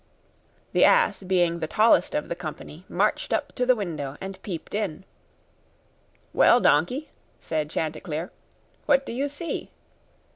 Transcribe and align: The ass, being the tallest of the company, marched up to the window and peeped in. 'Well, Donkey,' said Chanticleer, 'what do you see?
The 0.73 0.83
ass, 0.83 1.21
being 1.21 1.59
the 1.59 1.67
tallest 1.67 2.15
of 2.15 2.27
the 2.27 2.33
company, 2.33 2.85
marched 2.89 3.31
up 3.31 3.53
to 3.53 3.67
the 3.67 3.75
window 3.75 4.17
and 4.19 4.41
peeped 4.41 4.73
in. 4.73 5.03
'Well, 6.33 6.59
Donkey,' 6.59 7.11
said 7.39 7.69
Chanticleer, 7.69 8.31
'what 8.87 9.05
do 9.05 9.11
you 9.11 9.29
see? 9.29 9.69